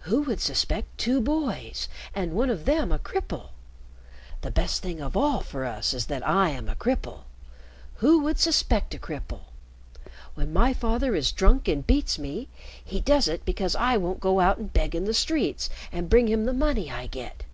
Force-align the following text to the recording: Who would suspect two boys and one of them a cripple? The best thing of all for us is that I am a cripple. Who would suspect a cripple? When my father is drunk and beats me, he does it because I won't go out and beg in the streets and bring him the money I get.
Who 0.00 0.22
would 0.22 0.40
suspect 0.40 0.98
two 0.98 1.20
boys 1.20 1.88
and 2.12 2.32
one 2.32 2.50
of 2.50 2.64
them 2.64 2.90
a 2.90 2.98
cripple? 2.98 3.50
The 4.40 4.50
best 4.50 4.82
thing 4.82 5.00
of 5.00 5.16
all 5.16 5.42
for 5.42 5.64
us 5.64 5.94
is 5.94 6.06
that 6.06 6.26
I 6.26 6.48
am 6.50 6.68
a 6.68 6.74
cripple. 6.74 7.20
Who 7.98 8.18
would 8.24 8.40
suspect 8.40 8.94
a 8.94 8.98
cripple? 8.98 9.42
When 10.34 10.52
my 10.52 10.74
father 10.74 11.14
is 11.14 11.30
drunk 11.30 11.68
and 11.68 11.86
beats 11.86 12.18
me, 12.18 12.48
he 12.84 12.98
does 12.98 13.28
it 13.28 13.44
because 13.44 13.76
I 13.76 13.96
won't 13.96 14.18
go 14.18 14.40
out 14.40 14.58
and 14.58 14.72
beg 14.72 14.96
in 14.96 15.04
the 15.04 15.14
streets 15.14 15.70
and 15.92 16.10
bring 16.10 16.26
him 16.26 16.46
the 16.46 16.52
money 16.52 16.90
I 16.90 17.06
get. 17.06 17.44